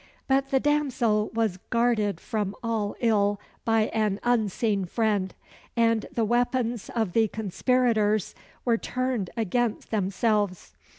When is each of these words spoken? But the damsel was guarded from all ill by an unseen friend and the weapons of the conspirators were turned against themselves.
But 0.27 0.49
the 0.49 0.59
damsel 0.59 1.29
was 1.35 1.57
guarded 1.69 2.19
from 2.19 2.55
all 2.63 2.95
ill 3.01 3.39
by 3.63 3.81
an 3.89 4.19
unseen 4.23 4.85
friend 4.85 5.31
and 5.77 6.07
the 6.11 6.25
weapons 6.25 6.89
of 6.95 7.13
the 7.13 7.27
conspirators 7.27 8.33
were 8.65 8.79
turned 8.79 9.29
against 9.37 9.91
themselves. 9.91 10.73